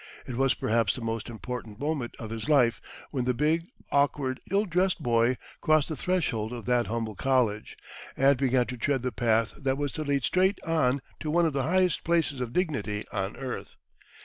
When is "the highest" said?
11.53-12.03